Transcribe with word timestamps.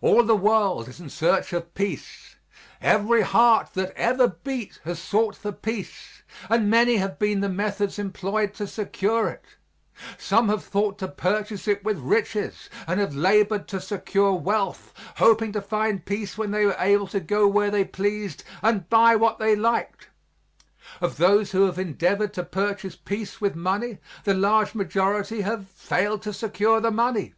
All 0.00 0.22
the 0.22 0.34
world 0.34 0.88
is 0.88 1.00
in 1.00 1.10
search 1.10 1.52
of 1.52 1.74
peace; 1.74 2.36
every 2.80 3.20
heart 3.20 3.74
that 3.74 3.90
ever 3.94 4.26
beat 4.26 4.80
has 4.84 4.98
sought 4.98 5.36
for 5.36 5.52
peace, 5.52 6.22
and 6.48 6.70
many 6.70 6.96
have 6.96 7.18
been 7.18 7.40
the 7.40 7.50
methods 7.50 7.98
employed 7.98 8.54
to 8.54 8.66
secure 8.66 9.28
it. 9.28 9.44
Some 10.16 10.48
have 10.48 10.64
thought 10.64 10.98
to 11.00 11.08
purchase 11.08 11.68
it 11.68 11.84
with 11.84 11.98
riches 11.98 12.70
and 12.86 12.98
have 12.98 13.14
labored 13.14 13.68
to 13.68 13.82
secure 13.82 14.32
wealth, 14.32 14.94
hoping 15.16 15.52
to 15.52 15.60
find 15.60 16.06
peace 16.06 16.38
when 16.38 16.50
they 16.50 16.64
were 16.64 16.76
able 16.78 17.08
to 17.08 17.20
go 17.20 17.46
where 17.46 17.70
they 17.70 17.84
pleased 17.84 18.44
and 18.62 18.88
buy 18.88 19.14
what 19.14 19.38
they 19.38 19.54
liked. 19.54 20.08
Of 21.02 21.18
those 21.18 21.50
who 21.50 21.66
have 21.66 21.78
endeavored 21.78 22.32
to 22.32 22.44
purchase 22.44 22.96
peace 22.96 23.42
with 23.42 23.54
money, 23.54 23.98
the 24.24 24.32
large 24.32 24.74
majority 24.74 25.42
have 25.42 25.68
failed 25.68 26.22
to 26.22 26.32
secure 26.32 26.80
the 26.80 26.90
money. 26.90 27.34